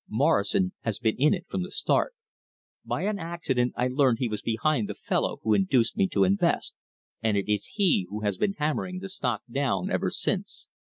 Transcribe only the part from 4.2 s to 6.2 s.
was behind the fellow who induced me